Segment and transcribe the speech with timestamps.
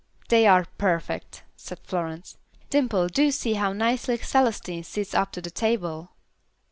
[0.29, 2.35] "They are perfect," said Florence.
[2.71, 6.09] "Dimple, do see how nicely Celestine sits up to the table."